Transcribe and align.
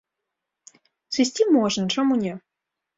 Сысці 1.19 1.49
можна, 1.59 1.83
чаму 1.97 2.13
не. 2.27 2.33